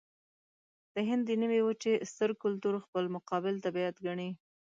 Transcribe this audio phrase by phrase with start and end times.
[0.93, 4.29] د هند د نيمې وچې ستر کلتور خپل مقابل طبیعت ګڼي.